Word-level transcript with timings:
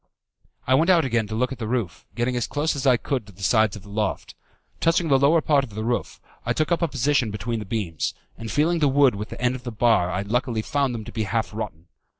I 0.65 0.73
went 0.73 0.89
out 0.89 1.05
again 1.05 1.27
to 1.27 1.35
look 1.35 1.51
at 1.51 1.59
the 1.59 1.67
roof, 1.67 2.07
getting 2.15 2.35
as 2.35 2.47
close 2.47 2.75
as 2.75 2.87
I 2.87 2.97
could 2.97 3.27
to 3.27 3.31
the 3.31 3.43
sides 3.43 3.75
of 3.75 3.83
the 3.83 3.91
loft. 3.91 4.33
Touching 4.79 5.09
the 5.09 5.19
lower 5.19 5.41
part 5.41 5.63
of 5.63 5.75
the 5.75 5.83
roof, 5.83 6.19
I 6.43 6.53
took 6.53 6.71
up 6.71 6.81
a 6.81 6.87
position 6.87 7.29
between 7.29 7.59
the 7.59 7.65
beams, 7.65 8.15
and 8.35 8.51
feeling 8.51 8.79
the 8.79 8.87
wood 8.87 9.13
with 9.13 9.29
the 9.29 9.39
end 9.39 9.53
of 9.53 9.61
the 9.61 9.71
bar 9.71 10.09
I 10.09 10.23
luckily 10.23 10.63
found 10.63 10.95
them 10.95 11.03
to 11.03 11.11
be 11.11 11.25
half 11.25 11.53
rotten. 11.53 11.85